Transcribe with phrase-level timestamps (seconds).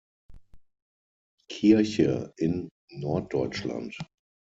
[1.47, 3.95] Kirche in Norddeutschland.